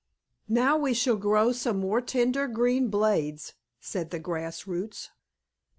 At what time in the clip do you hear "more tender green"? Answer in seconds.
1.77-2.87